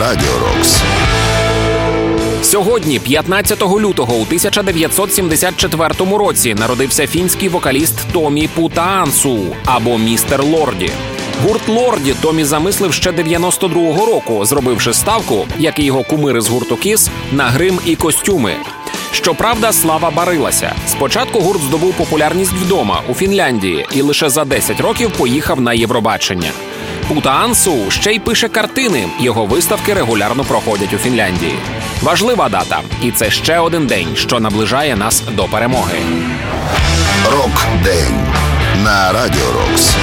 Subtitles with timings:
[0.00, 0.82] Радіо Рокс.
[2.42, 10.90] Сьогодні, 15 лютого, у 1974 році, народився фінський вокаліст Томі Путаансу або містер Лорді.
[11.44, 16.76] Гурт Лорді Томі замислив ще 92-го року, зробивши ставку, як і його кумири з гурту
[16.76, 18.56] Кіс, на грим і костюми.
[19.12, 20.74] Щоправда, слава барилася.
[20.86, 26.50] Спочатку гурт здобув популярність вдома у Фінляндії і лише за 10 років поїхав на Євробачення.
[27.08, 29.08] Пута Ансу ще й пише картини.
[29.20, 31.54] Його виставки регулярно проходять у Фінляндії.
[32.02, 35.98] Важлива дата, і це ще один день, що наближає нас до перемоги.
[37.32, 38.26] Рок-день
[38.84, 39.96] на Радіо Рокс.